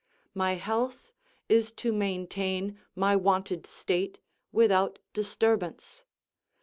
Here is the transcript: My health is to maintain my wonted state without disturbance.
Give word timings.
My 0.33 0.53
health 0.55 1.11
is 1.47 1.71
to 1.73 1.93
maintain 1.93 2.79
my 2.95 3.15
wonted 3.15 3.67
state 3.67 4.19
without 4.51 4.97
disturbance. 5.13 6.05